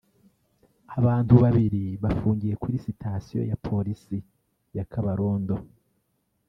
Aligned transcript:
Abantu 0.97 1.33
babiri 1.43 1.83
bafungiye 2.03 2.55
kuri 2.63 2.77
sitasiyo 2.85 3.41
ya 3.49 3.57
Polisi 3.67 4.17
ya 4.77 4.83
Kabarondo 4.91 5.55